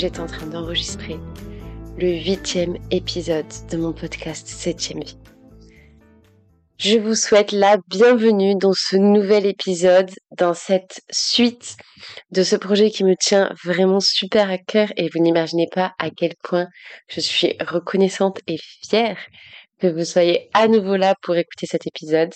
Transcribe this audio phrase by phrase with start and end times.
[0.00, 1.18] j'étais en train d'enregistrer
[1.98, 5.18] le huitième épisode de mon podcast Septième Vie.
[6.78, 11.76] Je vous souhaite la bienvenue dans ce nouvel épisode, dans cette suite
[12.30, 16.08] de ce projet qui me tient vraiment super à cœur et vous n'imaginez pas à
[16.08, 16.68] quel point
[17.08, 19.18] je suis reconnaissante et fière
[19.82, 22.32] que vous soyez à nouveau là pour écouter cet épisode.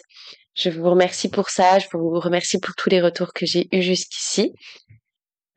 [0.54, 3.80] Je vous remercie pour ça, je vous remercie pour tous les retours que j'ai eus
[3.80, 4.52] jusqu'ici.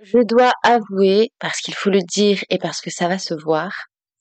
[0.04, 3.72] Je dois avouer, parce qu'il faut le dire et parce que ça va se voir,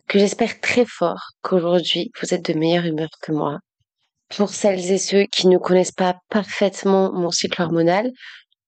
[0.08, 3.58] que j'espère très fort qu'aujourd'hui vous êtes de meilleure humeur que moi.
[4.34, 8.10] Pour celles et ceux qui ne connaissent pas parfaitement mon cycle hormonal,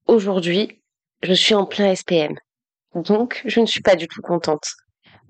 [0.07, 0.83] aujourd'hui,
[1.23, 2.35] je suis en plein SPM.
[2.95, 4.67] Donc, je ne suis pas du tout contente.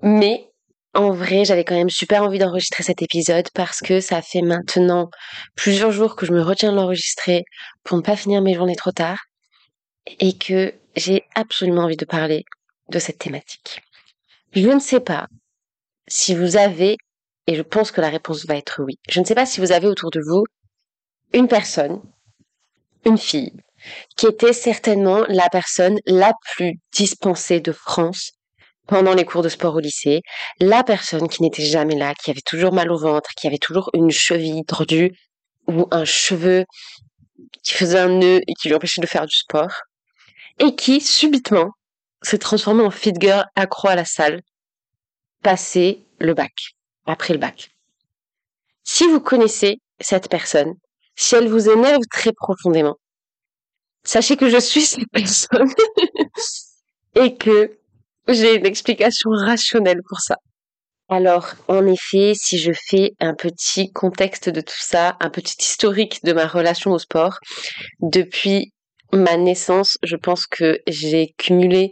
[0.01, 0.51] Mais,
[0.93, 5.09] en vrai, j'avais quand même super envie d'enregistrer cet épisode parce que ça fait maintenant
[5.55, 7.45] plusieurs jours que je me retiens de l'enregistrer
[7.85, 9.28] pour ne pas finir mes journées trop tard
[10.05, 12.45] et que j'ai absolument envie de parler
[12.89, 13.81] de cette thématique.
[14.53, 15.27] Je ne sais pas
[16.07, 16.97] si vous avez,
[17.47, 19.71] et je pense que la réponse va être oui, je ne sais pas si vous
[19.71, 20.43] avez autour de vous
[21.33, 22.01] une personne,
[23.05, 23.53] une fille,
[24.17, 28.31] qui était certainement la personne la plus dispensée de France
[28.87, 30.21] pendant les cours de sport au lycée,
[30.59, 33.91] la personne qui n'était jamais là, qui avait toujours mal au ventre, qui avait toujours
[33.93, 35.11] une cheville tordue
[35.67, 36.65] ou un cheveu
[37.63, 39.83] qui faisait un nœud et qui lui empêchait de faire du sport
[40.59, 41.71] et qui, subitement,
[42.21, 44.41] s'est transformée en fit girl accro à la salle,
[45.41, 46.53] passé le bac,
[47.05, 47.71] après le bac.
[48.83, 50.73] Si vous connaissez cette personne,
[51.15, 52.97] si elle vous énerve très profondément,
[54.03, 55.71] sachez que je suis cette personne
[57.15, 57.77] et que
[58.27, 60.35] j'ai une explication rationnelle pour ça.
[61.11, 66.23] Alors, en effet, si je fais un petit contexte de tout ça, un petit historique
[66.23, 67.39] de ma relation au sport,
[67.99, 68.73] depuis
[69.13, 71.91] ma naissance, je pense que j'ai cumulé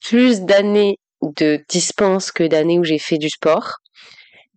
[0.00, 3.76] plus d'années de dispense que d'années où j'ai fait du sport.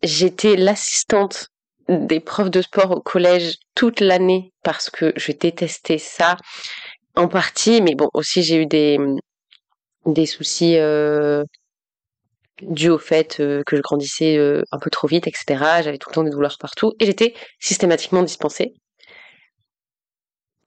[0.03, 1.47] J'étais l'assistante
[1.87, 6.37] des profs de sport au collège toute l'année parce que je détestais ça
[7.15, 8.97] en partie, mais bon, aussi j'ai eu des,
[10.25, 11.43] soucis euh,
[12.61, 15.45] dus au fait euh, que je grandissais euh, un peu trop vite, etc.
[15.83, 18.73] J'avais tout le temps des douleurs partout et j'étais systématiquement dispensée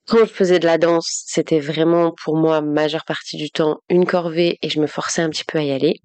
[0.09, 4.07] quand je faisais de la danse, c'était vraiment pour moi majeure partie du temps une
[4.07, 6.01] corvée et je me forçais un petit peu à y aller.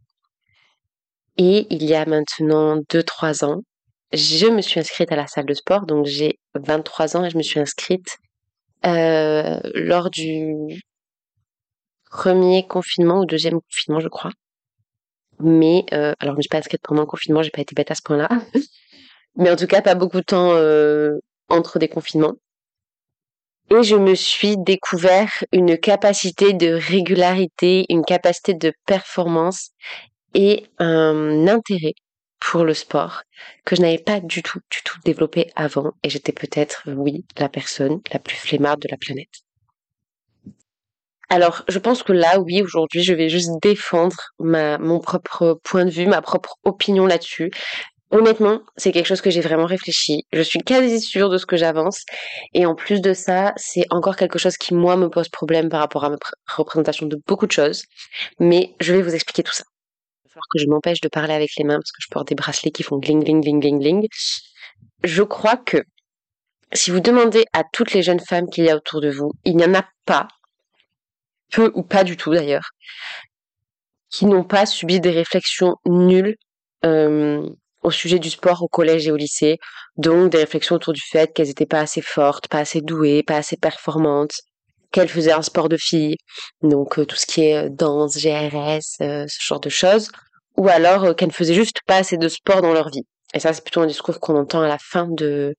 [1.38, 3.62] Et il y a maintenant 2-3 ans,
[4.12, 7.38] je me suis inscrite à la salle de sport, donc j'ai 23 ans et je
[7.38, 8.18] me suis inscrite
[8.86, 10.54] euh, lors du
[12.12, 14.32] premier confinement ou deuxième confinement, je crois.
[15.40, 17.90] Mais euh, alors je me suis pas inscrite pendant le confinement, j'ai pas été bête
[17.90, 18.30] à ce point-là.
[19.36, 21.18] Mais en tout cas, pas beaucoup de temps euh,
[21.50, 22.36] entre des confinements
[23.74, 29.72] et je me suis découvert une capacité de régularité, une capacité de performance
[30.36, 31.96] et un intérêt
[32.40, 33.24] pour le sport
[33.66, 37.50] que je n'avais pas du tout, du tout développé avant et j'étais peut-être, oui, la
[37.50, 39.44] personne la plus flemmarde de la planète.
[41.30, 45.90] Alors, je pense que là, oui, aujourd'hui, je vais juste défendre mon propre point de
[45.90, 47.50] vue, ma propre opinion là-dessus.
[48.12, 50.24] Honnêtement, c'est quelque chose que j'ai vraiment réfléchi.
[50.32, 52.04] Je suis quasi sûre de ce que j'avance.
[52.54, 55.80] Et en plus de ça, c'est encore quelque chose qui, moi, me pose problème par
[55.80, 57.84] rapport à ma représentation de beaucoup de choses.
[58.40, 59.64] Mais je vais vous expliquer tout ça.
[60.26, 62.28] Il va falloir que je m'empêche de parler avec les mains parce que je porte
[62.28, 64.08] des bracelets qui font gling, gling, gling, gling, gling.
[65.04, 65.84] Je crois que
[66.72, 69.56] si vous demandez à toutes les jeunes femmes qu'il y a autour de vous, il
[69.56, 70.28] n'y en a pas,
[71.52, 72.72] peu ou pas du tout d'ailleurs,
[74.10, 76.36] qui n'ont pas subi des réflexions nulles
[76.86, 77.48] euh,
[77.84, 79.60] au sujet du sport au collège et au lycée,
[79.98, 83.38] donc des réflexions autour du fait qu'elles n'étaient pas assez fortes, pas assez douées, pas
[83.38, 84.34] assez performantes,
[84.92, 86.18] qu'elles faisaient un sport de filles,
[86.62, 90.10] donc euh, tout ce qui est euh, danse, GRS, euh, ce genre de choses,
[90.56, 93.06] ou alors qu'elles ne faisaient juste pas assez de sport dans leur vie.
[93.34, 95.56] Et ça, c'est plutôt un discours qu'on entend à la fin de,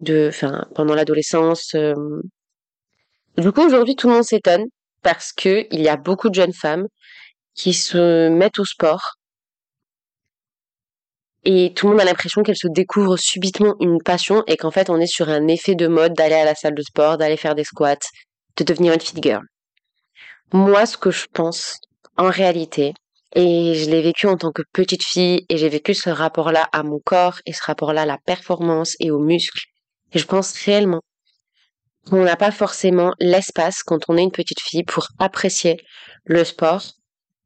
[0.00, 1.76] de, enfin, pendant l'adolescence.
[3.36, 4.64] Du coup, aujourd'hui, tout le monde s'étonne
[5.02, 6.86] parce que il y a beaucoup de jeunes femmes
[7.54, 9.16] qui se mettent au sport
[11.44, 14.90] et tout le monde a l'impression qu'elle se découvre subitement une passion et qu'en fait
[14.90, 17.54] on est sur un effet de mode d'aller à la salle de sport, d'aller faire
[17.54, 17.96] des squats,
[18.56, 19.44] de devenir une fit girl.
[20.52, 21.78] Moi, ce que je pense,
[22.18, 22.92] en réalité,
[23.34, 26.82] et je l'ai vécu en tant que petite fille et j'ai vécu ce rapport-là à
[26.82, 29.64] mon corps et ce rapport-là à la performance et aux muscles.
[30.12, 31.00] Et je pense réellement
[32.06, 35.78] qu'on n'a pas forcément l'espace quand on est une petite fille pour apprécier
[36.24, 36.82] le sport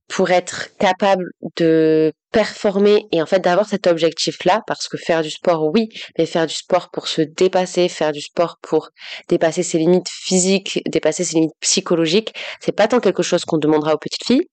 [0.08, 5.30] pour être capable de performer et en fait d'avoir cet objectif-là, parce que faire du
[5.30, 8.90] sport, oui, mais faire du sport pour se dépasser, faire du sport pour
[9.28, 13.94] dépasser ses limites physiques, dépasser ses limites psychologiques, c'est pas tant quelque chose qu'on demandera
[13.94, 14.48] aux petites filles.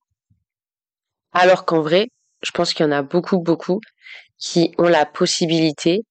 [1.34, 2.08] Alors qu'en vrai,
[2.44, 3.80] je pense qu'il y en a beaucoup, beaucoup
[4.38, 6.02] qui ont la possibilité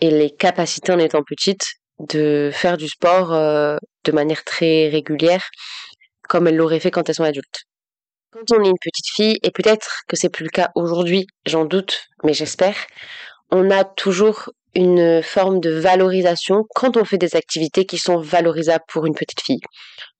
[0.00, 1.66] et les capacités en étant petites
[2.08, 5.50] de faire du sport euh, de manière très régulière,
[6.28, 7.66] comme elles l'auraient fait quand elles sont adultes.
[8.32, 11.64] Quand on est une petite fille, et peut-être que c'est plus le cas aujourd'hui, j'en
[11.64, 12.76] doute, mais j'espère,
[13.50, 18.84] on a toujours une forme de valorisation quand on fait des activités qui sont valorisables
[18.88, 19.60] pour une petite fille.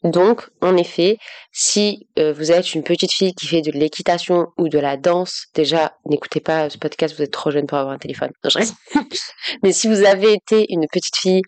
[0.02, 1.19] Donc, en effet,
[1.52, 5.47] si euh, vous êtes une petite fille qui fait de l'équitation ou de la danse,
[5.55, 8.31] déjà, n'écoutez pas ce podcast, vous êtes trop jeune pour avoir un téléphone.
[9.62, 11.43] Mais si vous avez été une petite fille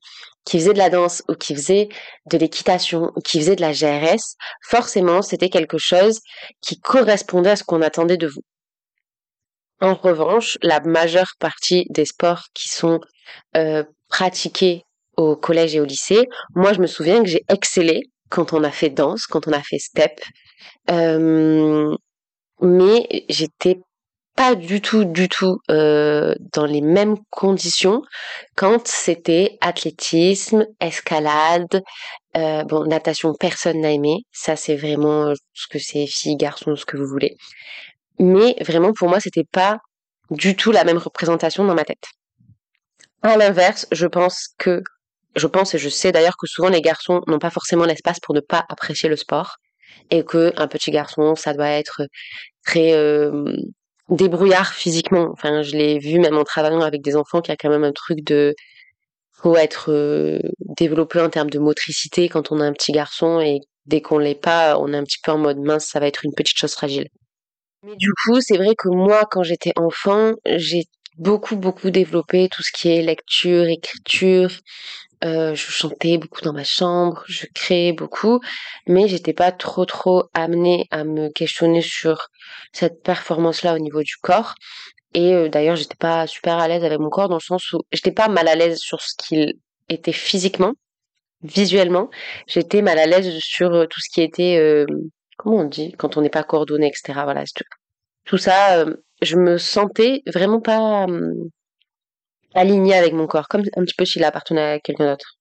[0.44, 1.88] qui faisait de la danse ou qui faisait
[2.26, 4.36] de l'équitation ou qui faisait de la GRS,
[4.68, 6.20] forcément, c'était quelque chose
[6.60, 8.42] qui correspondait à ce qu'on attendait de vous.
[9.82, 13.00] En revanche, la majeure partie des sports qui sont
[13.56, 14.84] euh, pratiqués
[15.16, 18.70] au collège et au lycée, moi je me souviens que j'ai excellé quand on a
[18.70, 20.20] fait danse, quand on a fait step,
[20.88, 21.96] euh,
[22.60, 23.80] mais j'étais
[24.36, 28.02] pas du tout, du tout euh, dans les mêmes conditions
[28.54, 31.82] quand c'était athlétisme, escalade,
[32.34, 36.96] bon natation personne n'a aimé, ça c'est vraiment ce que c'est filles, garçons, ce que
[36.96, 37.36] vous voulez.
[38.22, 39.78] Mais vraiment pour moi c'était pas
[40.30, 42.04] du tout la même représentation dans ma tête.
[43.22, 44.82] À l'inverse, je pense que
[45.34, 48.34] je pense et je sais d'ailleurs que souvent les garçons n'ont pas forcément l'espace pour
[48.34, 49.56] ne pas apprécier le sport
[50.10, 52.02] et que un petit garçon ça doit être
[52.64, 53.56] très euh,
[54.08, 55.30] débrouillard physiquement.
[55.32, 57.92] Enfin, je l'ai vu même en travaillant avec des enfants qui a quand même un
[57.92, 58.54] truc de
[59.32, 63.58] faut être euh, développé en termes de motricité quand on a un petit garçon et
[63.86, 66.24] dès qu'on l'est pas, on est un petit peu en mode mince, ça va être
[66.24, 67.08] une petite chose fragile.
[67.84, 70.84] Mais du coup, c'est vrai que moi, quand j'étais enfant, j'ai
[71.18, 74.50] beaucoup beaucoup développé tout ce qui est lecture, écriture,
[75.24, 78.40] euh, je chantais beaucoup dans ma chambre, je créais beaucoup,
[78.88, 82.28] mais j'étais pas trop trop amenée à me questionner sur
[82.72, 84.54] cette performance-là au niveau du corps.
[85.14, 87.80] Et euh, d'ailleurs, j'étais pas super à l'aise avec mon corps dans le sens où
[87.92, 89.54] j'étais pas mal à l'aise sur ce qu'il
[89.88, 90.72] était physiquement,
[91.42, 92.10] visuellement.
[92.48, 94.56] J'étais mal à l'aise sur euh, tout ce qui était,
[95.42, 97.20] comment on dit, quand on n'est pas coordonné, etc.
[97.24, 97.42] Voilà,
[98.24, 98.84] tout ça,
[99.22, 101.48] je me sentais vraiment pas hum,
[102.54, 105.38] aligné avec mon corps, comme un petit peu s'il appartenait à quelqu'un d'autre.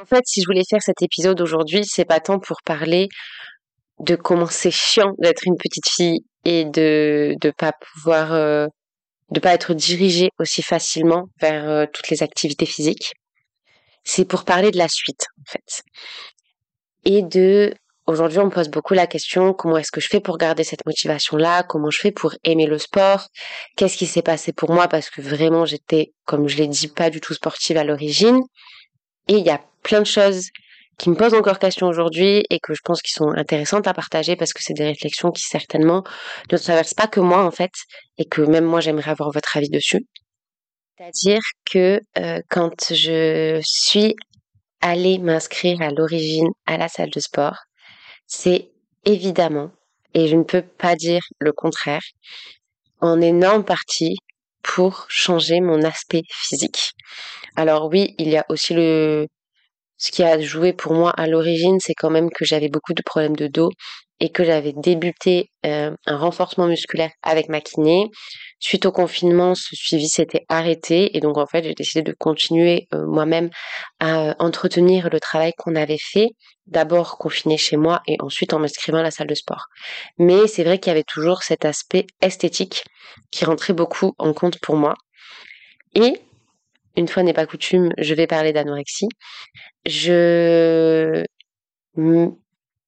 [0.00, 3.08] En fait, si je voulais faire cet épisode aujourd'hui, c'est pas tant pour parler
[4.00, 8.66] de comment c'est chiant d'être une petite fille et de de pas pouvoir euh,
[9.30, 13.12] de pas être dirigée aussi facilement vers euh, toutes les activités physiques.
[14.02, 15.82] C'est pour parler de la suite en fait.
[17.04, 17.74] Et de
[18.06, 20.84] Aujourd'hui, on me pose beaucoup la question comment est-ce que je fais pour garder cette
[20.84, 21.62] motivation-là?
[21.62, 23.28] Comment je fais pour aimer le sport?
[23.76, 24.88] Qu'est-ce qui s'est passé pour moi?
[24.88, 28.40] Parce que vraiment, j'étais, comme je l'ai dit, pas du tout sportive à l'origine.
[29.28, 30.50] Et il y a plein de choses
[30.98, 34.36] qui me posent encore question aujourd'hui et que je pense qui sont intéressantes à partager
[34.36, 36.04] parce que c'est des réflexions qui certainement
[36.52, 37.72] ne traversent pas que moi en fait
[38.18, 40.06] et que même moi j'aimerais avoir votre avis dessus.
[40.96, 44.14] C'est-à-dire que euh, quand je suis
[44.80, 47.56] allée m'inscrire à l'origine à la salle de sport,
[48.26, 48.70] c'est
[49.04, 49.70] évidemment,
[50.14, 52.02] et je ne peux pas dire le contraire,
[53.00, 54.16] en énorme partie
[54.62, 56.92] pour changer mon aspect physique.
[57.56, 59.26] Alors oui, il y a aussi le
[59.98, 63.02] ce qui a joué pour moi à l'origine, c'est quand même que j'avais beaucoup de
[63.04, 63.70] problèmes de dos
[64.20, 68.10] et que j'avais débuté euh, un renforcement musculaire avec ma kiné.
[68.60, 72.86] Suite au confinement, ce suivi s'était arrêté et donc en fait j'ai décidé de continuer
[72.94, 73.50] euh, moi-même
[74.00, 76.28] à euh, entretenir le travail qu'on avait fait,
[76.66, 79.66] d'abord confiné chez moi et ensuite en m'inscrivant à la salle de sport.
[80.18, 82.84] Mais c'est vrai qu'il y avait toujours cet aspect esthétique
[83.30, 84.94] qui rentrait beaucoup en compte pour moi.
[85.94, 86.20] Et
[86.96, 89.08] une fois n'est pas coutume, je vais parler d'anorexie.
[89.84, 91.24] Je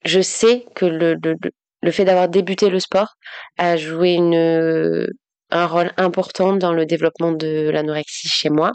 [0.06, 1.36] je sais que le, le,
[1.82, 3.16] le fait d'avoir débuté le sport
[3.58, 5.06] a joué une,
[5.50, 8.72] un rôle important dans le développement de l'anorexie chez moi.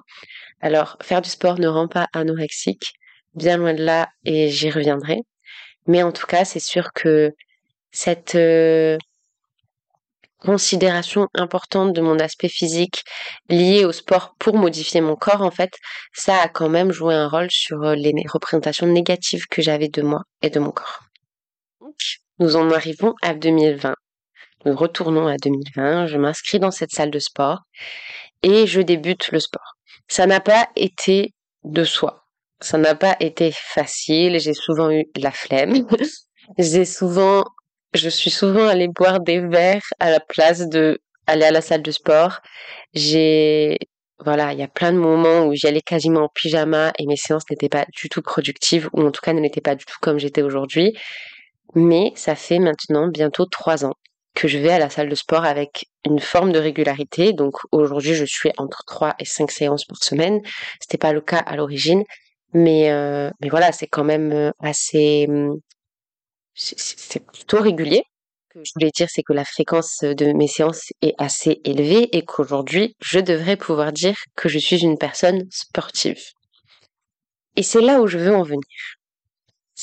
[0.61, 2.93] Alors, faire du sport ne rend pas anorexique,
[3.33, 5.19] bien loin de là, et j'y reviendrai.
[5.87, 7.31] Mais en tout cas, c'est sûr que
[7.91, 8.97] cette euh,
[10.37, 13.03] considération importante de mon aspect physique
[13.49, 15.73] lié au sport pour modifier mon corps, en fait,
[16.13, 20.21] ça a quand même joué un rôle sur les représentations négatives que j'avais de moi
[20.41, 21.10] et de mon corps.
[22.41, 23.93] Nous en arrivons à 2020.
[24.65, 26.07] Nous retournons à 2020.
[26.07, 27.59] Je m'inscris dans cette salle de sport
[28.41, 29.75] et je débute le sport.
[30.07, 32.25] Ça n'a pas été de soi.
[32.59, 34.39] Ça n'a pas été facile.
[34.39, 35.85] J'ai souvent eu la flemme.
[36.57, 37.45] J'ai souvent
[37.93, 41.83] je suis souvent allée boire des verres à la place de aller à la salle
[41.83, 42.39] de sport.
[42.95, 43.77] J'ai
[44.23, 47.17] voilà, il y a plein de moments où j'y allais quasiment en pyjama et mes
[47.17, 49.97] séances n'étaient pas du tout productives ou en tout cas ne l'étaient pas du tout
[50.01, 50.95] comme j'étais aujourd'hui.
[51.75, 53.93] Mais ça fait maintenant bientôt trois ans
[54.35, 57.33] que je vais à la salle de sport avec une forme de régularité.
[57.33, 60.41] Donc aujourd'hui, je suis entre trois et cinq séances par semaine.
[60.79, 62.03] C'était pas le cas à l'origine,
[62.53, 65.59] mais euh, mais voilà, c'est quand même euh, assez hum,
[66.55, 68.03] c'est plutôt régulier.
[68.53, 72.15] Ce que je voulais dire, c'est que la fréquence de mes séances est assez élevée
[72.15, 76.21] et qu'aujourd'hui, je devrais pouvoir dire que je suis une personne sportive.
[77.55, 78.65] Et c'est là où je veux en venir.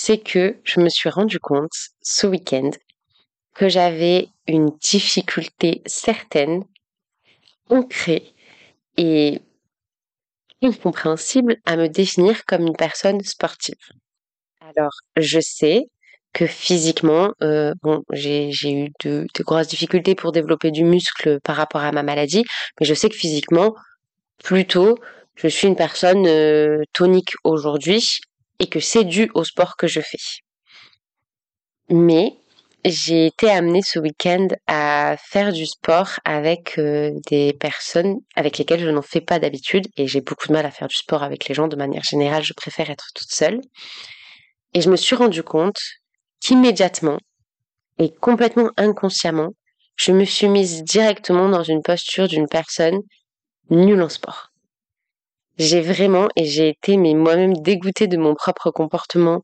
[0.00, 2.70] C'est que je me suis rendu compte ce week-end
[3.52, 6.62] que j'avais une difficulté certaine,
[7.68, 8.32] ancrée
[8.96, 9.42] et
[10.62, 13.74] incompréhensible à me définir comme une personne sportive.
[14.60, 15.86] Alors, je sais
[16.32, 21.80] que physiquement, euh, bon, j'ai, eu de, grosses difficultés pour développer du muscle par rapport
[21.80, 22.44] à ma maladie,
[22.78, 23.74] mais je sais que physiquement,
[24.44, 24.96] plutôt,
[25.34, 28.20] je suis une personne euh, tonique aujourd'hui
[28.58, 30.18] et que c'est dû au sport que je fais.
[31.90, 32.34] Mais
[32.84, 38.80] j'ai été amenée ce week-end à faire du sport avec euh, des personnes avec lesquelles
[38.80, 41.48] je n'en fais pas d'habitude et j'ai beaucoup de mal à faire du sport avec
[41.48, 43.60] les gens de manière générale, je préfère être toute seule.
[44.74, 45.80] Et je me suis rendu compte
[46.40, 47.18] qu'immédiatement
[47.98, 49.50] et complètement inconsciemment,
[49.96, 53.00] je me suis mise directement dans une posture d'une personne
[53.70, 54.52] nulle en sport.
[55.58, 59.42] J'ai vraiment, et j'ai été mais moi-même dégoûtée de mon propre comportement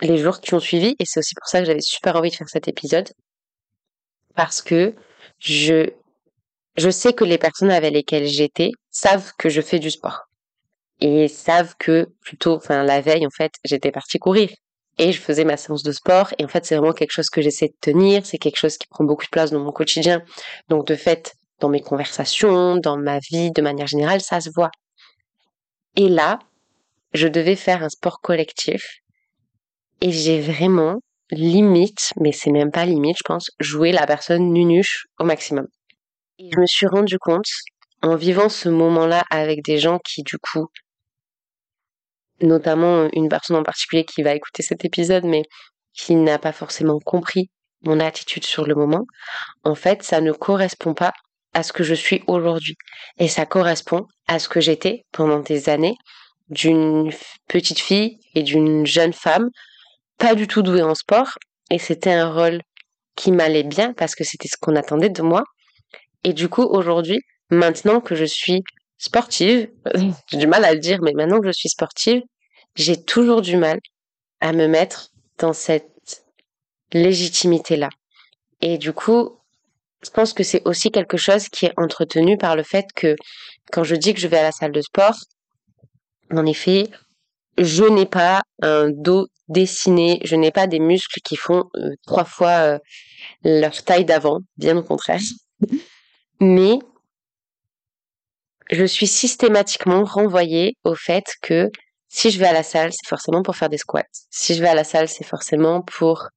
[0.00, 2.36] les jours qui ont suivi, et c'est aussi pour ça que j'avais super envie de
[2.36, 3.08] faire cet épisode,
[4.34, 4.94] parce que
[5.38, 5.90] je,
[6.76, 10.24] je sais que les personnes avec lesquelles j'étais savent que je fais du sport.
[11.00, 14.50] Et savent que plutôt, enfin la veille en fait, j'étais partie courir
[14.98, 16.32] et je faisais ma séance de sport.
[16.38, 18.24] Et en fait, c'est vraiment quelque chose que j'essaie de tenir.
[18.24, 20.22] C'est quelque chose qui prend beaucoup de place dans mon quotidien.
[20.68, 24.70] Donc, de fait, dans mes conversations, dans ma vie, de manière générale, ça se voit.
[25.96, 26.38] Et là,
[27.14, 29.00] je devais faire un sport collectif.
[30.00, 35.06] Et j'ai vraiment limite, mais c'est même pas limite, je pense, joué la personne nunuche
[35.18, 35.66] au maximum.
[36.38, 37.46] Et je me suis rendu compte,
[38.02, 40.66] en vivant ce moment-là avec des gens qui, du coup,
[42.42, 45.42] notamment une personne en particulier qui va écouter cet épisode, mais
[45.94, 47.50] qui n'a pas forcément compris
[47.82, 49.06] mon attitude sur le moment,
[49.64, 51.12] en fait, ça ne correspond pas
[51.54, 52.76] à ce que je suis aujourd'hui.
[53.18, 55.96] Et ça correspond à ce que j'étais pendant des années
[56.48, 57.10] d'une
[57.48, 59.50] petite fille et d'une jeune femme,
[60.18, 61.38] pas du tout douée en sport.
[61.70, 62.60] Et c'était un rôle
[63.16, 65.42] qui m'allait bien parce que c'était ce qu'on attendait de moi.
[66.24, 68.62] Et du coup, aujourd'hui, maintenant que je suis
[68.98, 69.68] sportive,
[70.28, 72.22] j'ai du mal à le dire, mais maintenant que je suis sportive,
[72.74, 73.80] j'ai toujours du mal
[74.40, 76.24] à me mettre dans cette
[76.92, 77.88] légitimité-là.
[78.60, 79.35] Et du coup,
[80.06, 83.16] je pense que c'est aussi quelque chose qui est entretenu par le fait que
[83.72, 85.16] quand je dis que je vais à la salle de sport,
[86.30, 86.88] en effet,
[87.58, 92.24] je n'ai pas un dos dessiné, je n'ai pas des muscles qui font euh, trois
[92.24, 92.78] fois euh,
[93.42, 95.20] leur taille d'avant, bien au contraire.
[96.40, 96.78] Mais
[98.70, 101.70] je suis systématiquement renvoyée au fait que
[102.08, 104.04] si je vais à la salle, c'est forcément pour faire des squats.
[104.30, 106.28] Si je vais à la salle, c'est forcément pour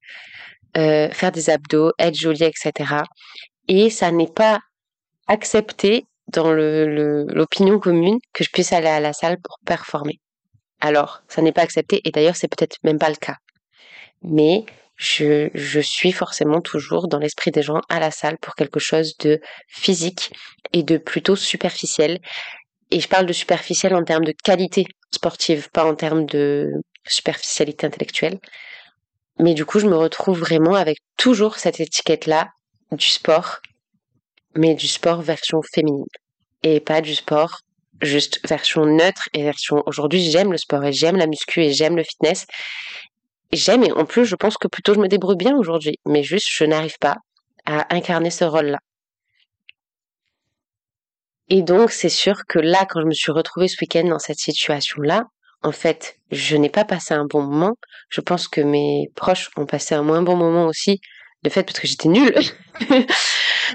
[0.76, 3.02] euh, faire des abdos, être jolie, etc.
[3.72, 4.58] Et ça n'est pas
[5.28, 10.18] accepté dans l'opinion commune que je puisse aller à la salle pour performer.
[10.80, 13.36] Alors, ça n'est pas accepté et d'ailleurs, c'est peut-être même pas le cas.
[14.22, 14.64] Mais
[14.96, 19.40] je suis forcément toujours dans l'esprit des gens à la salle pour quelque chose de
[19.68, 20.32] physique
[20.72, 22.18] et de plutôt superficiel.
[22.90, 24.84] Et je parle de superficiel en termes de qualité
[25.14, 26.72] sportive, pas en termes de
[27.06, 28.40] superficialité intellectuelle.
[29.38, 32.48] Mais du coup, je me retrouve vraiment avec toujours cette étiquette-là
[32.92, 33.60] du sport,
[34.54, 36.06] mais du sport version féminine.
[36.62, 37.60] Et pas du sport
[38.02, 41.96] juste version neutre et version aujourd'hui j'aime le sport et j'aime la muscu et j'aime
[41.96, 42.46] le fitness
[43.52, 46.48] j'aime et en plus je pense que plutôt je me débrouille bien aujourd'hui, mais juste
[46.50, 47.16] je n'arrive pas
[47.66, 48.78] à incarner ce rôle-là.
[51.48, 54.38] Et donc c'est sûr que là, quand je me suis retrouvée ce week-end dans cette
[54.38, 55.24] situation-là,
[55.62, 57.74] en fait, je n'ai pas passé un bon moment.
[58.08, 61.00] Je pense que mes proches ont passé un moins bon moment aussi,
[61.42, 62.34] de fait parce que j'étais nulle.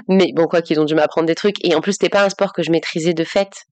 [0.08, 1.64] mais bon, quoi qu'ils ont dû m'apprendre des trucs.
[1.64, 3.64] Et en plus, c'était pas un sport que je maîtrisais de fait.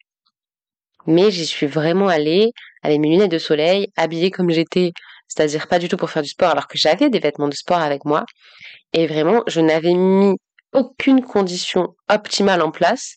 [1.06, 4.92] Mais j'y suis vraiment allée, avec mes lunettes de soleil, habillée comme j'étais
[5.28, 7.80] c'est-à-dire pas du tout pour faire du sport alors que j'avais des vêtements de sport
[7.80, 8.24] avec moi.
[8.92, 10.36] Et vraiment, je n'avais mis
[10.72, 13.16] aucune condition optimale en place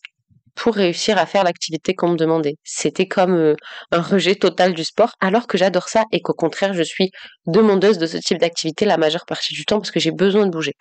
[0.57, 2.55] pour réussir à faire l'activité qu'on me demandait.
[2.63, 3.55] C'était comme euh,
[3.91, 7.11] un rejet total du sport, alors que j'adore ça et qu'au contraire, je suis
[7.45, 10.51] demandeuse de ce type d'activité la majeure partie du temps parce que j'ai besoin de
[10.51, 10.73] bouger.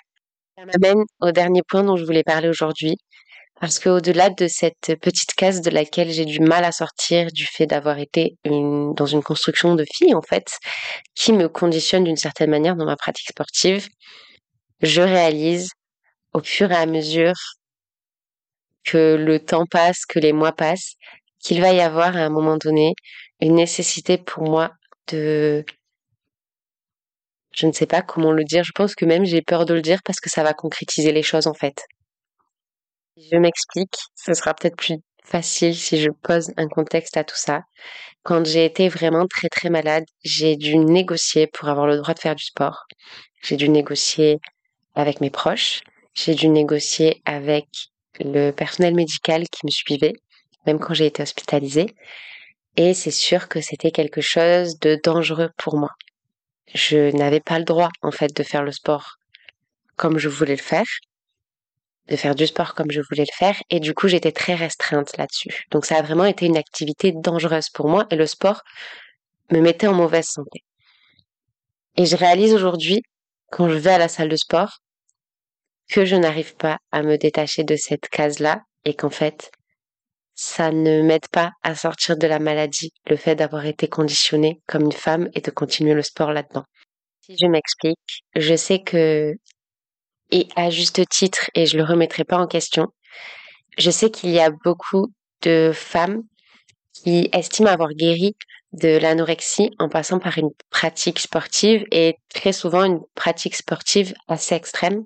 [0.59, 2.97] Ça m'amène au dernier point dont je voulais parler aujourd'hui,
[3.61, 7.67] parce qu'au-delà de cette petite case de laquelle j'ai du mal à sortir du fait
[7.67, 10.59] d'avoir été dans une construction de fille, en fait,
[11.15, 13.87] qui me conditionne d'une certaine manière dans ma pratique sportive,
[14.81, 15.69] je réalise
[16.33, 17.35] au fur et à mesure
[18.87, 20.95] que le temps passe, que les mois passent,
[21.41, 22.95] qu'il va y avoir à un moment donné
[23.41, 24.73] une nécessité pour moi
[25.09, 25.65] de
[27.53, 29.83] je ne sais pas comment le dire, je pense que même j'ai peur de le
[29.83, 31.87] dire parce que ça va concrétiser les choses en fait.
[33.17, 37.63] Je m'explique, ce sera peut-être plus facile si je pose un contexte à tout ça.
[38.23, 42.21] Quand j'ai été vraiment très très malade, j'ai dû négocier pour avoir le droit de
[42.21, 42.85] faire du sport.
[43.43, 44.39] J'ai dû négocier
[44.95, 45.81] avec mes proches,
[46.15, 47.67] j'ai dû négocier avec
[48.21, 50.15] le personnel médical qui me suivait,
[50.67, 51.95] même quand j'ai été hospitalisée.
[52.77, 55.91] Et c'est sûr que c'était quelque chose de dangereux pour moi.
[56.75, 59.17] Je n'avais pas le droit, en fait, de faire le sport
[59.97, 60.85] comme je voulais le faire
[62.09, 65.17] de faire du sport comme je voulais le faire et du coup j'étais très restreinte
[65.17, 65.65] là-dessus.
[65.71, 68.63] Donc ça a vraiment été une activité dangereuse pour moi et le sport
[69.51, 70.65] me mettait en mauvaise santé.
[71.97, 73.03] Et je réalise aujourd'hui,
[73.51, 74.79] quand je vais à la salle de sport,
[75.89, 79.51] que je n'arrive pas à me détacher de cette case-là et qu'en fait,
[80.35, 84.85] ça ne m'aide pas à sortir de la maladie, le fait d'avoir été conditionnée comme
[84.85, 86.65] une femme et de continuer le sport là-dedans.
[87.23, 89.35] Si je m'explique, je sais que
[90.31, 92.89] et à juste titre, et je le remettrai pas en question.
[93.79, 95.13] Je sais qu'il y a beaucoup
[95.43, 96.23] de femmes
[96.93, 98.35] qui estiment avoir guéri
[98.73, 104.55] de l'anorexie en passant par une pratique sportive et très souvent une pratique sportive assez
[104.55, 105.05] extrême.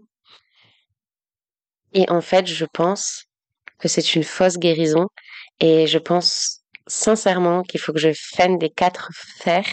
[1.93, 3.25] Et en fait, je pense
[3.79, 5.07] que c'est une fausse guérison
[5.59, 9.67] et je pense sincèrement qu'il faut que je freine des quatre fers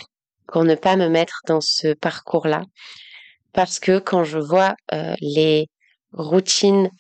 [0.47, 2.61] pour ne pas me mettre dans ce parcours-là
[3.57, 5.67] parce que quand je vois euh, les
[6.13, 6.91] routines,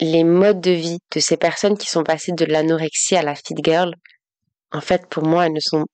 [0.00, 3.54] les modes de vie de ces personnes qui sont passées de l'anorexie à la fit
[3.64, 3.92] girl,
[4.72, 5.84] en fait, pour moi, elles ne sont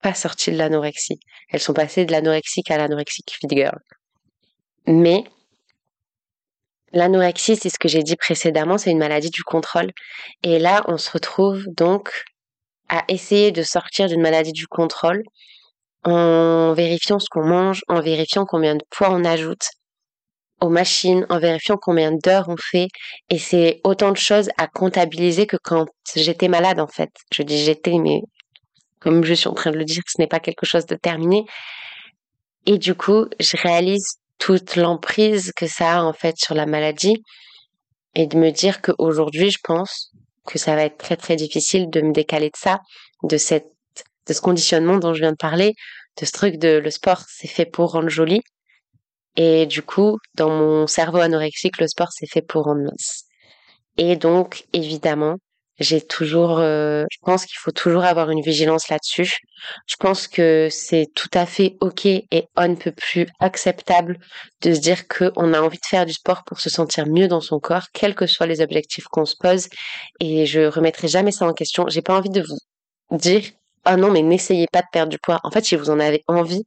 [0.00, 1.18] pas sorties de l'anorexie.
[1.50, 3.78] Elles sont passées de l'anorexique à l'anorexique fit girl.
[4.86, 5.24] Mais
[6.96, 9.90] l'anorexie, c'est ce que j'ai dit précédemment, c'est une maladie du contrôle.
[10.42, 12.10] Et là, on se retrouve donc
[12.88, 15.22] à essayer de sortir d'une maladie du contrôle
[16.04, 19.66] en vérifiant ce qu'on mange, en vérifiant combien de poids on ajoute
[20.60, 22.88] aux machines, en vérifiant combien d'heures on fait.
[23.28, 27.10] Et c'est autant de choses à comptabiliser que quand j'étais malade, en fait.
[27.32, 28.20] Je dis j'étais, mais
[29.00, 31.44] comme je suis en train de le dire, ce n'est pas quelque chose de terminé.
[32.66, 37.22] Et du coup, je réalise toute l'emprise que ça a, en fait, sur la maladie.
[38.14, 40.12] Et de me dire qu'aujourd'hui, je pense
[40.46, 42.80] que ça va être très, très difficile de me décaler de ça,
[43.22, 43.66] de cette
[44.26, 45.74] de ce conditionnement dont je viens de parler,
[46.20, 48.40] de ce truc de le sport c'est fait pour rendre joli.
[49.36, 53.24] Et du coup, dans mon cerveau anorexique, le sport c'est fait pour rendre mince.
[53.98, 55.36] Et donc, évidemment,
[55.78, 59.38] j'ai toujours, euh, je pense qu'il faut toujours avoir une vigilance là-dessus.
[59.86, 64.18] Je pense que c'est tout à fait ok et on ne peut plus acceptable
[64.62, 67.40] de se dire qu'on a envie de faire du sport pour se sentir mieux dans
[67.40, 69.68] son corps, quels que soient les objectifs qu'on se pose.
[70.20, 71.86] Et je remettrai jamais ça en question.
[71.88, 73.42] J'ai pas envie de vous dire
[73.84, 75.40] ah non, mais n'essayez pas de perdre du poids.
[75.44, 76.64] En fait, si vous en avez envie,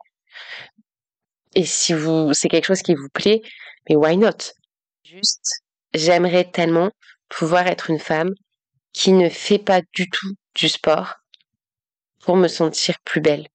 [1.56, 3.42] et si vous, c'est quelque chose qui vous plaît,
[3.90, 4.54] mais why not?
[5.04, 6.92] Juste, j'aimerais tellement
[7.28, 8.34] pouvoir être une femme
[8.94, 11.16] qui ne fait pas du tout du sport
[12.24, 13.48] pour me sentir plus belle.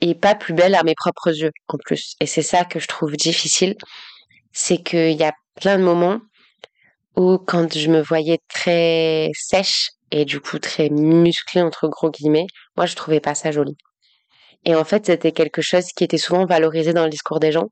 [0.00, 2.14] Et pas plus belle à mes propres yeux, en plus.
[2.20, 3.76] Et c'est ça que je trouve difficile.
[4.52, 6.20] C'est qu'il y a plein de moments
[7.16, 12.46] où quand je me voyais très sèche et du coup très musclé entre gros guillemets,
[12.76, 13.76] moi je trouvais pas ça joli.
[14.64, 17.68] Et en fait, c'était quelque chose qui était souvent valorisé dans le discours des gens.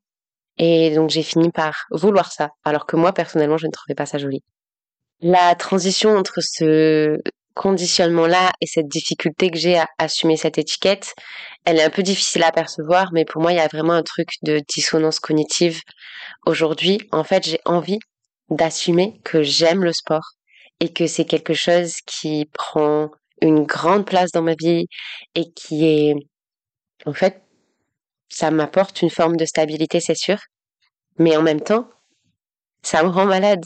[0.58, 4.06] Et donc j'ai fini par vouloir ça, alors que moi personnellement je ne trouvais pas
[4.06, 4.42] ça joli.
[5.22, 7.18] La transition entre ce
[7.54, 11.14] conditionnement-là et cette difficulté que j'ai à assumer cette étiquette,
[11.64, 14.02] elle est un peu difficile à percevoir, mais pour moi il y a vraiment un
[14.02, 15.82] truc de dissonance cognitive.
[16.46, 17.98] Aujourd'hui, en fait, j'ai envie
[18.48, 20.32] d'assumer que j'aime le sport,
[20.80, 23.10] et que c'est quelque chose qui prend
[23.42, 24.86] une grande place dans ma vie
[25.34, 26.14] et qui est,
[27.06, 27.42] en fait,
[28.28, 30.38] ça m'apporte une forme de stabilité, c'est sûr.
[31.18, 31.88] Mais en même temps,
[32.82, 33.64] ça me rend malade.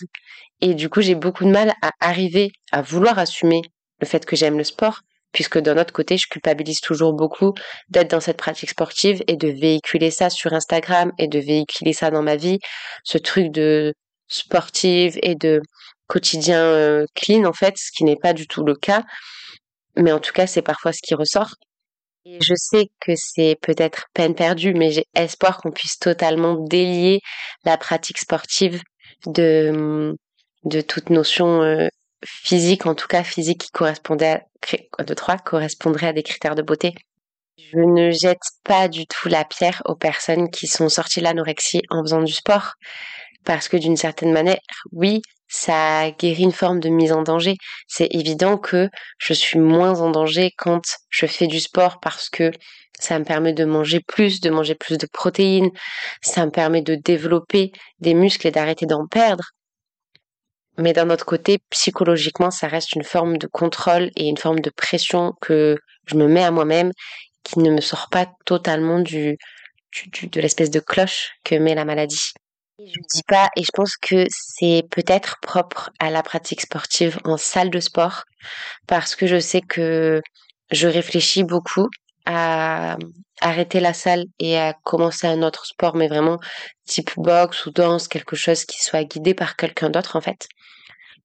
[0.61, 3.63] Et du coup, j'ai beaucoup de mal à arriver à vouloir assumer
[4.01, 5.01] le fait que j'aime le sport,
[5.33, 7.55] puisque d'un autre côté, je culpabilise toujours beaucoup
[7.89, 12.11] d'être dans cette pratique sportive et de véhiculer ça sur Instagram et de véhiculer ça
[12.11, 12.59] dans ma vie,
[13.05, 13.93] ce truc de
[14.29, 15.61] sportive et de
[16.07, 19.03] quotidien clean en fait, ce qui n'est pas du tout le cas.
[19.97, 21.55] Mais en tout cas, c'est parfois ce qui ressort.
[22.27, 27.21] Et je sais que c'est peut-être peine perdue, mais j'ai espoir qu'on puisse totalement délier
[27.65, 28.81] la pratique sportive
[29.27, 30.17] de,
[30.65, 31.89] de toute notion euh,
[32.25, 34.41] physique, en tout cas physique qui correspondait
[34.99, 36.95] à, trois, correspondrait à des critères de beauté.
[37.57, 41.83] Je ne jette pas du tout la pierre aux personnes qui sont sorties de l'anorexie
[41.91, 42.73] en faisant du sport,
[43.45, 44.59] parce que d'une certaine manière,
[44.93, 47.57] oui, ça guérit une forme de mise en danger.
[47.87, 52.51] C'est évident que je suis moins en danger quand je fais du sport parce que
[52.99, 55.71] ça me permet de manger plus, de manger plus de protéines,
[56.23, 59.45] ça me permet de développer des muscles et d'arrêter d'en perdre.
[60.77, 64.71] Mais d'un autre côté, psychologiquement, ça reste une forme de contrôle et une forme de
[64.71, 66.91] pression que je me mets à moi-même
[67.45, 69.39] qui ne me sort pas totalement du,
[69.93, 72.33] du de l'espèce de cloche que met la maladie.
[72.79, 77.37] Je dis pas, et je pense que c'est peut-être propre à la pratique sportive en
[77.37, 78.25] salle de sport,
[78.89, 80.21] parce que je sais que
[80.73, 81.89] je réfléchis beaucoup
[82.27, 82.97] à
[83.41, 86.39] arrêter la salle et à commencer un autre sport, mais vraiment
[86.87, 90.49] type boxe ou danse, quelque chose qui soit guidé par quelqu'un d'autre en fait,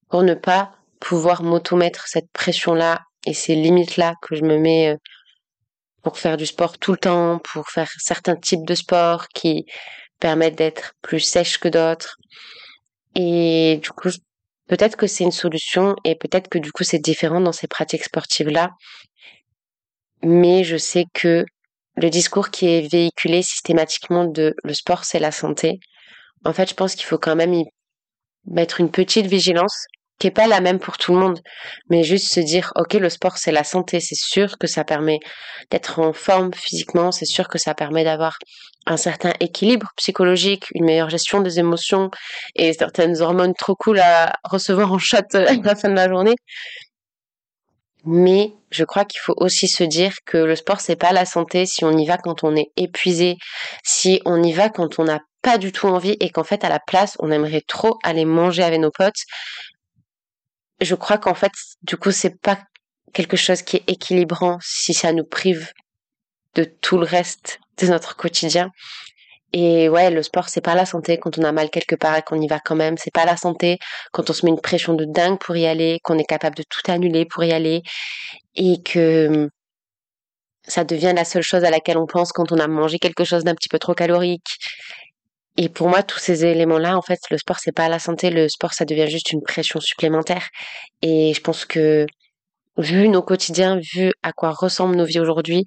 [0.09, 4.97] pour ne pas pouvoir m'automettre cette pression-là et ces limites-là que je me mets euh,
[6.03, 9.65] pour faire du sport tout le temps, pour faire certains types de sports qui
[10.19, 12.17] permettent d'être plus sèches que d'autres.
[13.15, 14.09] Et du coup,
[14.67, 18.03] peut-être que c'est une solution et peut-être que du coup c'est différent dans ces pratiques
[18.03, 18.71] sportives-là.
[20.23, 21.45] Mais je sais que
[21.95, 25.79] le discours qui est véhiculé systématiquement de le sport c'est la santé,
[26.45, 27.65] en fait je pense qu'il faut quand même y
[28.45, 29.85] mettre une petite vigilance
[30.19, 31.39] qui est pas la même pour tout le monde,
[31.89, 35.19] mais juste se dire ok le sport c'est la santé, c'est sûr que ça permet
[35.71, 38.37] d'être en forme physiquement, c'est sûr que ça permet d'avoir
[38.85, 42.09] un certain équilibre psychologique, une meilleure gestion des émotions
[42.55, 46.35] et certaines hormones trop cool à recevoir en chat à la fin de la journée.
[48.05, 51.65] Mais je crois qu'il faut aussi se dire que le sport c'est pas la santé
[51.65, 53.37] si on y va quand on est épuisé,
[53.83, 56.69] si on y va quand on n'a pas du tout envie et qu'en fait à
[56.69, 59.25] la place on aimerait trop aller manger avec nos potes
[60.81, 61.51] je crois qu'en fait,
[61.83, 62.59] du coup, c'est pas
[63.13, 65.71] quelque chose qui est équilibrant si ça nous prive
[66.55, 68.71] de tout le reste de notre quotidien.
[69.53, 72.21] Et ouais, le sport, c'est pas la santé quand on a mal quelque part et
[72.21, 72.97] qu'on y va quand même.
[72.97, 73.79] C'est pas la santé
[74.11, 76.63] quand on se met une pression de dingue pour y aller, qu'on est capable de
[76.69, 77.81] tout annuler pour y aller
[78.55, 79.49] et que hum,
[80.63, 83.43] ça devient la seule chose à laquelle on pense quand on a mangé quelque chose
[83.43, 84.57] d'un petit peu trop calorique
[85.57, 88.29] et pour moi, tous ces éléments-là, en fait, le sport, c'est pas la santé.
[88.29, 90.47] Le sport, ça devient juste une pression supplémentaire.
[91.01, 92.05] Et je pense que,
[92.77, 95.65] vu nos quotidiens, vu à quoi ressemblent nos vies aujourd'hui,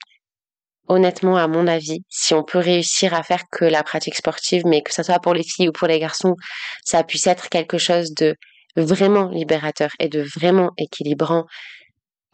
[0.88, 4.82] honnêtement, à mon avis, si on peut réussir à faire que la pratique sportive, mais
[4.82, 6.36] que ça soit pour les filles ou pour les garçons,
[6.84, 8.36] ça puisse être quelque chose de
[8.76, 11.44] vraiment libérateur et de vraiment équilibrant.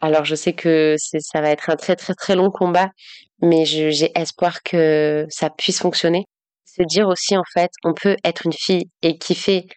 [0.01, 2.89] Alors, je sais que ça va être un très, très, très long combat,
[3.41, 6.25] mais j'ai espoir que ça puisse fonctionner
[6.79, 9.67] se dire aussi en fait, on peut être une fille et kiffer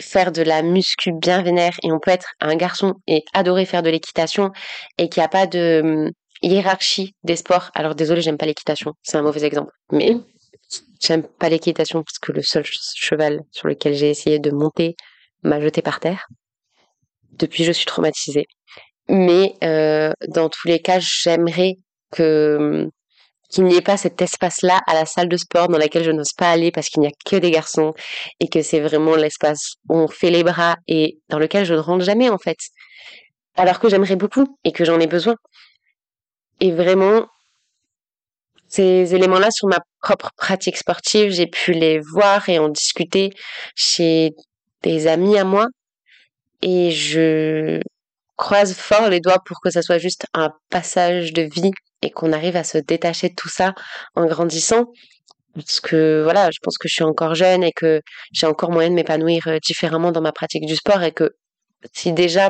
[0.00, 3.82] faire de la muscu bien vénère et on peut être un garçon et adorer faire
[3.82, 4.50] de l'équitation
[4.98, 6.12] et qu'il n'y a pas de
[6.44, 7.70] hiérarchie des sports.
[7.74, 10.16] Alors désolé, j'aime pas l'équitation, c'est un mauvais exemple, mais
[11.00, 14.96] j'aime pas l'équitation parce que le seul cheval sur lequel j'ai essayé de monter
[15.42, 16.26] m'a jeté par terre.
[17.32, 18.46] Depuis, je suis traumatisée.
[19.08, 21.74] Mais euh, dans tous les cas, j'aimerais
[22.10, 22.88] que
[23.50, 26.32] qu'il n'y ait pas cet espace-là à la salle de sport dans laquelle je n'ose
[26.36, 27.92] pas aller parce qu'il n'y a que des garçons
[28.40, 31.78] et que c'est vraiment l'espace où on fait les bras et dans lequel je ne
[31.78, 32.56] rentre jamais en fait.
[33.56, 35.36] Alors que j'aimerais beaucoup et que j'en ai besoin.
[36.60, 37.26] Et vraiment,
[38.68, 43.30] ces éléments-là sur ma propre pratique sportive, j'ai pu les voir et en discuter
[43.74, 44.32] chez
[44.82, 45.66] des amis à moi
[46.62, 47.80] et je
[48.36, 51.70] croise fort les doigts pour que ça soit juste un passage de vie
[52.02, 53.74] et qu'on arrive à se détacher de tout ça
[54.14, 54.86] en grandissant.
[55.54, 58.00] Parce que voilà, je pense que je suis encore jeune et que
[58.32, 61.30] j'ai encore moyen de m'épanouir euh, différemment dans ma pratique du sport et que
[61.92, 62.48] si déjà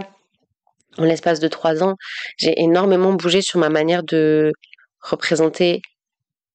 [0.98, 1.94] en l'espace de trois ans,
[2.36, 4.52] j'ai énormément bougé sur ma manière de
[5.00, 5.82] représenter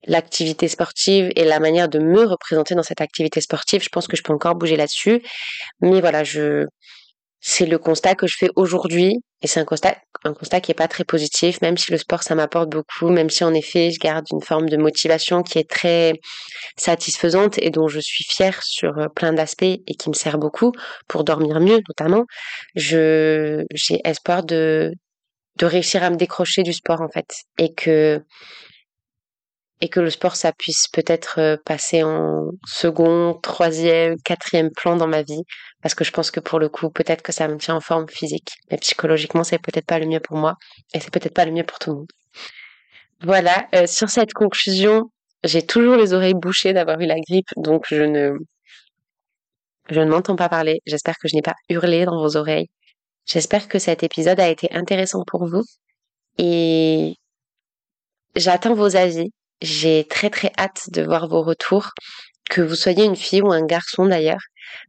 [0.07, 3.83] l'activité sportive et la manière de me représenter dans cette activité sportive.
[3.83, 5.21] Je pense que je peux encore bouger là-dessus.
[5.81, 6.65] Mais voilà, je,
[7.41, 10.75] c'est le constat que je fais aujourd'hui et c'est un constat un constat qui est
[10.75, 13.99] pas très positif même si le sport ça m'apporte beaucoup même si en effet je
[13.99, 16.13] garde une forme de motivation qui est très
[16.77, 20.71] satisfaisante et dont je suis fière sur euh, plein d'aspects et qui me sert beaucoup
[21.07, 22.25] pour dormir mieux notamment
[22.75, 24.93] je j'ai espoir de
[25.59, 27.29] de réussir à me décrocher du sport en fait.
[27.57, 28.23] Et que
[29.81, 35.07] et que le sport, ça puisse peut-être euh, passer en second, troisième, quatrième plan dans
[35.07, 35.43] ma vie,
[35.81, 38.07] parce que je pense que pour le coup, peut-être que ça me tient en forme
[38.09, 40.55] physique, mais psychologiquement, c'est peut-être pas le mieux pour moi,
[40.93, 42.11] et c'est peut-être pas le mieux pour tout le monde.
[43.21, 45.11] Voilà, euh, sur cette conclusion,
[45.43, 48.33] j'ai toujours les oreilles bouchées d'avoir eu la grippe, donc je ne,
[49.89, 50.81] je ne m'entends pas parler.
[50.85, 52.67] J'espère que je n'ai pas hurlé dans vos oreilles.
[53.25, 55.63] J'espère que cet épisode a été intéressant pour vous
[56.37, 57.15] et
[58.35, 59.31] j'attends vos avis.
[59.61, 61.91] J'ai très très hâte de voir vos retours,
[62.49, 64.41] que vous soyez une fille ou un garçon d'ailleurs,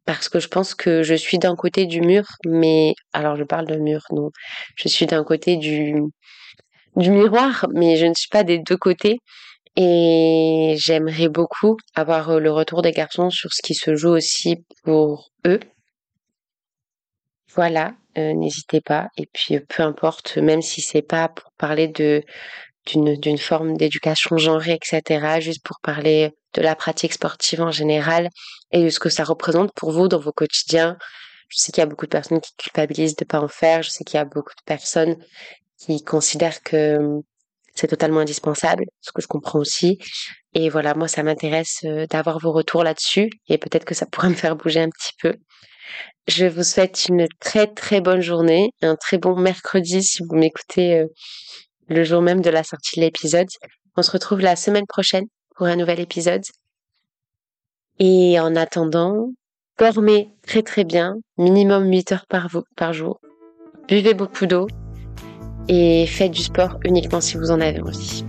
[0.07, 3.67] parce que je pense que je suis d'un côté du mur, mais alors je parle
[3.67, 4.31] de mur, non,
[4.77, 6.03] je suis d'un côté du
[6.97, 9.19] du miroir, mais je ne suis pas des deux côtés.
[9.77, 15.31] Et j'aimerais beaucoup avoir le retour des garçons sur ce qui se joue aussi pour
[15.47, 15.61] eux.
[17.55, 19.09] Voilà, euh, n'hésitez pas.
[19.17, 22.23] Et puis peu importe, même si c'est pas pour parler de
[22.97, 25.41] d'une forme d'éducation genrée, etc.
[25.41, 28.29] Juste pour parler de la pratique sportive en général
[28.73, 30.97] et de ce que ça représente pour vous dans vos quotidiens.
[31.49, 33.83] Je sais qu'il y a beaucoup de personnes qui culpabilisent de pas en faire.
[33.83, 35.17] Je sais qu'il y a beaucoup de personnes
[35.79, 37.23] qui considèrent que hum,
[37.75, 39.99] c'est totalement indispensable, ce que je comprends aussi.
[40.55, 44.29] Et voilà, moi, ça m'intéresse euh, d'avoir vos retours là-dessus et peut-être que ça pourra
[44.29, 45.37] me faire bouger un petit peu.
[46.29, 50.99] Je vous souhaite une très très bonne journée, un très bon mercredi si vous m'écoutez
[51.01, 51.07] euh,
[51.91, 53.49] le jour même de la sortie de l'épisode.
[53.97, 55.27] On se retrouve la semaine prochaine
[55.57, 56.45] pour un nouvel épisode.
[57.99, 59.29] Et en attendant,
[59.79, 63.21] dormez très très bien, minimum 8 heures par, par jour.
[63.89, 64.69] Buvez beaucoup d'eau
[65.69, 68.25] et faites du sport uniquement si vous en avez envie.